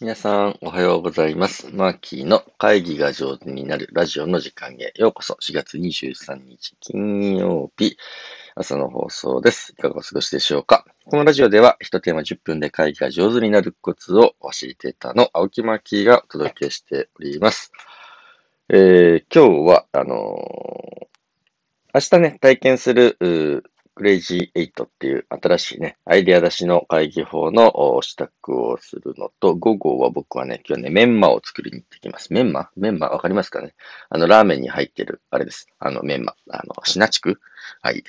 [0.00, 1.74] 皆さん、おはようございます。
[1.74, 5.36] マーキーの会議が上手になるラジオの時間へようこそ。
[5.42, 7.96] 4月23日金曜日
[8.54, 9.74] 朝の放送です。
[9.76, 17.72] いかがお過ごしでしょうかこのラジオでは一テーマ10分で会議が上手になるコツをファシリテーターの青木マーキーがお届けしております。
[18.68, 23.16] えー、今日は、あのー、明日ね、体験する、
[23.98, 32.32] クレイジーエイトっていう新しいね、アイデア出しの会議法の支度をするのと、午後は僕はね、今日ね、メンマを作りに行ってきます。
[32.32, 32.70] メンマ？
[32.76, 33.08] メンマ？
[33.08, 33.74] わかりますかね？
[34.08, 35.66] あの、ラーメンに入ってる、あれです。
[35.80, 36.36] あの、メンマ。
[36.48, 37.40] あの、シナチク？
[37.82, 38.04] はい。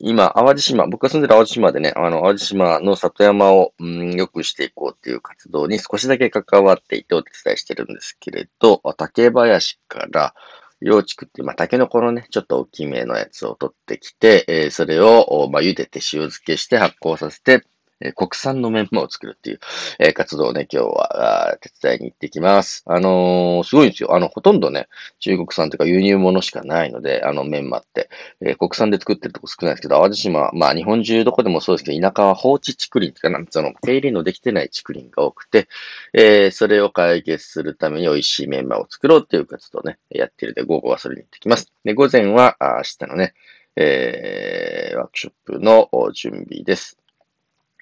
[0.00, 10.34] 今、淡路島、僕が住んでる淡路島でね、あの、淡路島の里山を、うん、良くしていこうっていう活動に少しだけ関わっていてお手伝いしてるんですけれど、竹林から、
[10.80, 17.64] 幼竹っていう、まあ、タケノコのね、ちょっと大きめのやつを取ってきて、えー、それを、まあ、茹でて塩漬けして発酵させて、
[18.00, 19.60] え国産のメンマを作るっていう、
[19.98, 22.82] え活動をね、今日は手伝いに行ってきます。
[22.86, 24.14] あのー、すごいんですよ。
[24.14, 28.10] あの、ほとんどね、中国産というか輸入物しかないので、あのメンマって、
[28.42, 35.68] えー、国産で作ってるとこ少ないですけど、淡路島、まあ日本中どこでもそうですけど、田舎は放置竹林とか、なんその、手入れのできてない竹林が多くて、
[36.12, 41.72] えー、それを解決するために美味しいメンマを作ろうっていう活動をね、やってるで、午後はそれに行ってきます。
[41.84, 43.34] で、午前は、明日のね、
[43.76, 46.98] えー、ワークショップの準備です。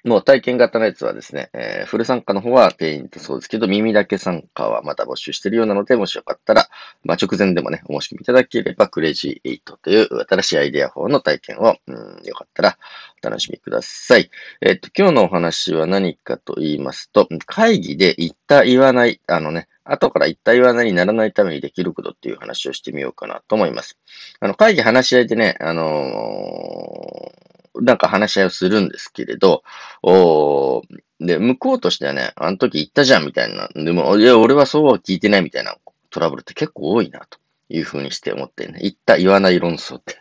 [0.05, 6.67] もう体験型のやつはですね、えー、フル参加の方は定員とそうですけど、耳だけ参加はまだ募集してるようなので、もしよかったら、
[7.03, 12.77] まあ、直前でもね、お申し込みいただければ、クレイジー8という新しいアイデア法の体験を、うん、よかったら
[13.23, 14.29] お楽しみください。
[14.61, 23.97] えっ、と、今日のお話は何かと言いますと、会議で言った言わない、あのね、後から言った言わないにならないためにできることっていう話をしてみようかなと思います。
[24.39, 27.54] あの、会議話し合いでね、あのー
[27.85, 29.63] なんか話し合いをするんですけれど、
[30.01, 30.81] お
[31.19, 33.69] で、向こうとしてはね、あの時言ったじゃんみたいな。
[33.73, 35.77] でも、いや、俺はそうは聞いてないみたいな
[36.09, 40.19] トラブルって結構多いな、というふうにして思ってね、言った、言わない論争って、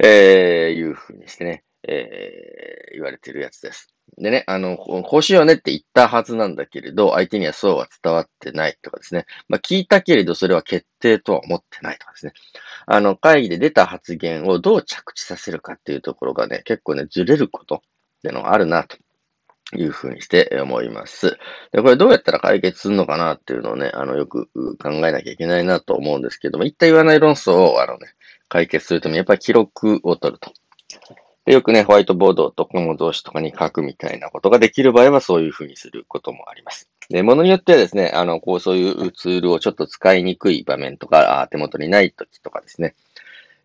[0.00, 3.93] えー、いうふうにしてね、えー、言われてるやつです。
[4.16, 9.26] でね、あの、こうしようねって言ったはずなんだけれど、相手にはそうは伝わってないとかですね。
[9.48, 12.32] まあ、聞いたけれど、それは決定とは思ってないとかですね。
[12.86, 17.80] あの、会議で出た発言をどう着地させるかっていうところがね、結構ね、ずれることっ
[18.22, 18.96] ていうのがあるな、と
[19.76, 21.38] いうふうにして思います。
[21.72, 24.48] で、これどうやったら解決するのかなっていうのをね、あの、よく
[24.78, 28.14] 考えなきゃいけないなと思うんですけども、一体言わない論争を、あのね、
[28.48, 30.52] 解決するためにやっぱり記録を取ると。
[31.46, 36.88] よくね、ホワイトボードとこの動詞とかに書くみたいなことができる場合はそういうふうにすることもあります。
[37.10, 42.94] で、ものによってはですね、あの、こう、そういうツールをちょっと使いにくい場面とか、手元にない時とかですね、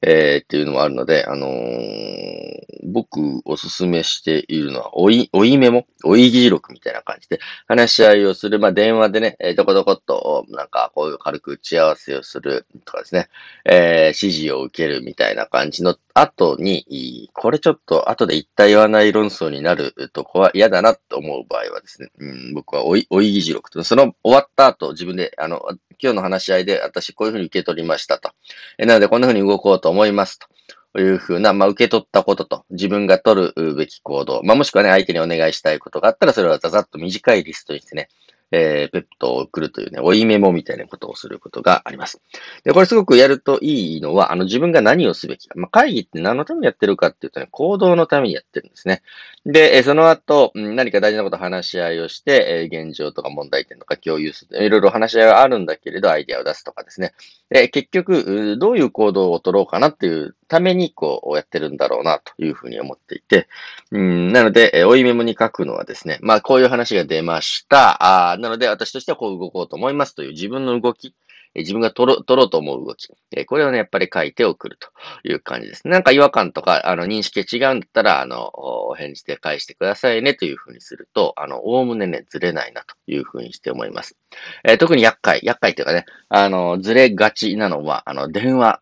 [0.02, 5.86] えー、っていうのもあるので、あのー、僕おすすめしているのは、おい、おいメモ？
[6.04, 8.60] おい議事録みたいな感じで、話し合いをする。
[8.60, 13.30] まあ、電話でね、えー、どこどこっと、なんか、こういう軽く打ち合わせをするとかですね、
[13.66, 25.62] えー、指示を受けるみたいな感じの後に、これちょっと後で言った言わない論争になるとこは嫌だなと思う場合はですね、うん、僕はおい、おい議事録と、その終わった後、自分で、あの、
[26.02, 28.32] 今日の話し合いで私こういうふうに受け取りましたと。
[28.78, 30.48] えなのでこんなふうに動こうと思いますと。
[30.94, 38.10] というふうな、まあ、受け取ったことと、自分が取るべき行動、まあ、もしくはね、相手にお願いしたいことがあったら、それはざざっと短いリストにしてね、
[38.52, 42.22] えー、ペットを送るというね、追いメモみたいなことをすることがあります。
[42.64, 45.54] で、これすごくやるといいのは、あの、自分が何をすべきか。
[45.58, 49.04] まあ、会議って何のためにやってるかっていうとね、行動のためにやってるんですね。
[49.46, 54.64] で、えその後、何か大事なこと話し合いをして、え現状とか問題点とか共有する。
[54.64, 57.14] いろいろ話し合いはあるんだけれど、アイデアを出すとかですね。
[57.50, 63.48] で、結局、どういう行動を取ろうかなっていうために、こう、やってるんだろうな、というふうに思っていて。
[63.92, 68.32] うん、なので、え追いメモに書くのはですね、まあ、こういう話が出ました。
[68.32, 71.14] あなので、私としてはこう動こうと思いますという自分の動き。
[71.56, 73.10] 自分が取ろ取ろうと思う動き。
[73.46, 74.90] これをね、やっぱり書いて送ると
[75.28, 75.88] いう感じです。
[75.88, 78.52] なんか違和感とか、あの、認識が違うんだったら、あの、
[78.98, 84.16] 返事で返してくださいねというふうにすると、あの、おおむねね、ずれないなというふうにして思います。
[84.64, 88.82] えー、特に厄介、厄介というかね、あの、ずれがちなのは、あの、電話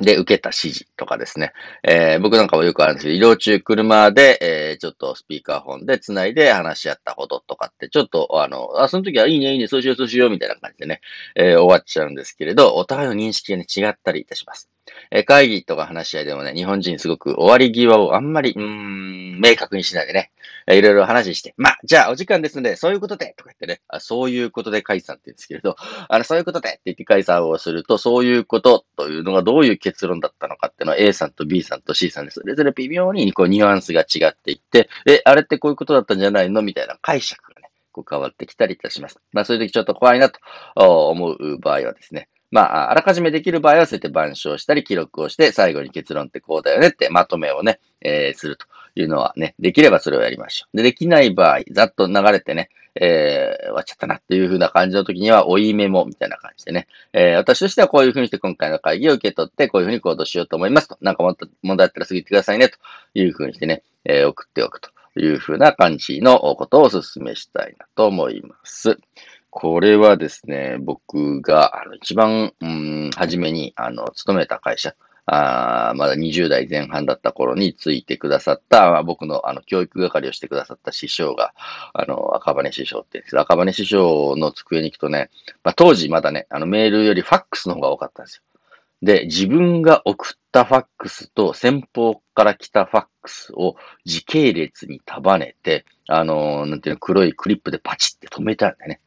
[0.00, 1.52] で、受けた指示とかですね。
[1.82, 11.00] えー、僕なんかもよくあるんですけど、移動中車で、えー、ちょっとスピーカーフォンで繋いで話し合ったこととかって、ちょっと、あの、あ、その時はいいね、いいね、そうしよう、そうしよう、みたいな感じでね、
[11.36, 14.69] えー、終わっちゃうんですけれど、お互いの認識がね、違ったりいたします。
[15.10, 20.30] え会議とか話し合いでもね、日本人すごく終わり際をあんまり、うん、明確にしないでね、
[20.66, 25.76] えいろいろ話して、まあ、じゃあお時間ですので、そういうことで、とか言ってね、あそういうことで解散って言うんですけれど、
[26.08, 36.62] あの、そういうことでって言って解散をすると、そういうことというのがどういう結論だったのかっていうのは A さんと B さんと C さんでそれぞれ微妙にこうニュアンスが違っていって、え、あれってこういうことだったんじゃないの？
[36.62, 39.18] みたいな解釈がね、こう変わってきたりいたします。
[39.32, 40.38] まあそういう時ちょっと怖いなと
[40.74, 48.66] 思う場合はですね、まあ、あらかじめできる場合はそうやって板書をしたり記録をして、最後に結論ってこうだよねってまとめをね、えー、すると
[48.96, 50.76] いうのはね、できればそれをやりましょう。
[50.76, 60.98] で、できない場合、ざっと流れてね、えー、終わっちゃったなっていう風な感じの時には、追いメモみたいな感じでね、えー、私としてはこういう風にして今回の会議を受け取って、こういう風に行動しようと思いますと。
[61.00, 62.78] なんかもっと問題あったらすぐ言ってくださいね、と
[63.14, 68.98] いう風にしてね、えー、送っておくという風な感じのことをお勧めしたいなと思います。
[69.50, 74.94] これはですね、僕が、あの、一番、うん、初めに、あの、勤めた会社、
[75.32, 81.52] あまだ20代前半だった頃についてくださった、まあ、僕のあの教育係をしてくださった師匠が、
[81.92, 85.30] あの、赤羽師匠って言うんです赤羽師匠の机に行くとね、
[85.62, 88.42] まあ、当時まだね、あのメールよりファックスの方が多かったんですよ。
[89.02, 99.00] で、自分が送ったファックスと先方から来たファックスを時系列に束ねて、あのなんていうの、黒いクリップでパチって止めたんだよね。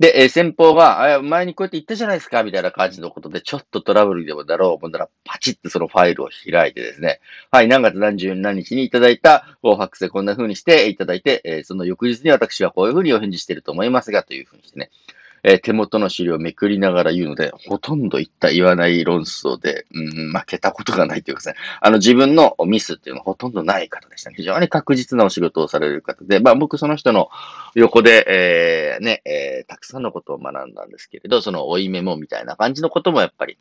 [0.00, 7.20] で、え、先方が、前にこうやって言ったじゃないですか、みたいな感じのことで、ちょっとトラブルでもだろう思ったら、パチッとそのファイルを開いてですね、
[7.52, 14.90] はい、何月何十何日にいただいた、こう、ファックスでこんな風にしていただいて、え、その翌日に私はこういう風にお返事してると思いますが、という風にしてね、
[15.44, 24.36] えー、手元の資料をめくりながら言うので、ほとんど言った言わない論争で、うん、負けたことがないというかですね、あの自分のミスっていうのはほとんどない方でしたね。
[24.36, 27.28] 非常に確実なお仕事をされる方で、まあ僕その人の
[27.74, 33.58] 横で、えー、ね、えー、たくさんのことを学んだんですけれど、その追いメモみたいな感じのこともやっぱり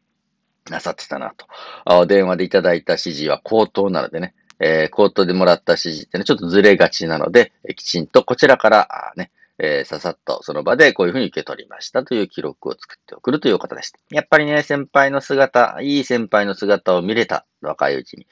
[0.70, 1.46] なさってたなと。
[1.84, 14.00] あ電話でいただいた指示は口頭なのでね、えー、口頭でもらった指示ってね、ちょっとずれがちなので、えきちんとこちらから、ね、えー、ささっとその場でこういうふうに受け取りましたという記録を作って送るという方でした。
[14.10, 18.28] やっぱりね、先輩の姿、いい先輩の姿を見れた、若いうちに。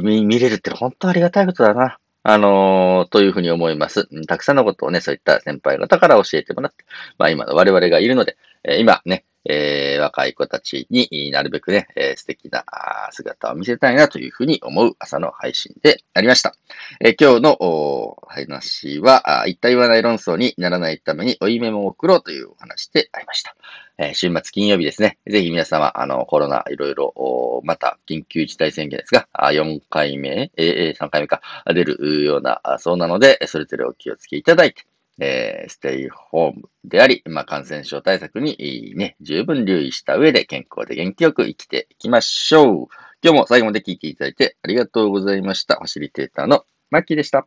[0.00, 1.98] 見れるって本当ありがたいことだな。
[2.22, 4.06] あのー、というふうに思います。
[4.26, 6.84] たくさんのことをね、そういった先輩方から教えてもらって、
[7.16, 12.64] まあ今の我々がいるので、え、今ね、えー、若い子たちになるべくね、えー、素敵な
[13.10, 16.54] 姿を見せたいなというふうに思う朝の配信でありました。
[17.00, 23.56] えー、今日の話は、一体言わない論争にならないために追いメモを送ろうというお話でありました。
[23.96, 25.18] え、週末金曜日ですね。
[25.26, 34.84] ぜひ皆様、あの、コロナいろいろ、また緊急事態宣言ですが、4回目、え、3回目か、出るような、そうなので、それぞれお気をつけいただいて、
[35.20, 42.86] えー、ステイホームであり、まあ、感染症対策にね、十分留意した上で健康で元気よく生きていきましょう。
[43.22, 45.76] 今日も最後まで聞いていただいてありがとうございました。
[45.76, 47.46] ファシリテーターのマッキーでした。